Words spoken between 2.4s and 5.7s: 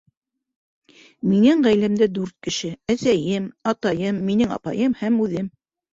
кеше: әсәйем, атайым, минең апайым һәм үҙем